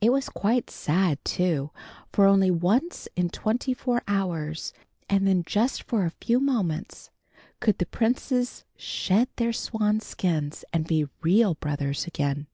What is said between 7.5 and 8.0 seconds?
could the